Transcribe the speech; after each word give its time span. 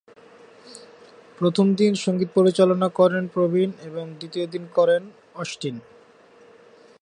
প্রথম 1.37 1.65
গানটির 1.67 1.95
সঙ্গীত 1.95 2.29
পরিচালনা 2.35 2.87
করেন 2.89 3.23
প্রবীণ 3.27 3.69
এবং 3.81 4.05
দ্বিতীয়টির 4.19 4.65
অস্টিন। 5.35 5.75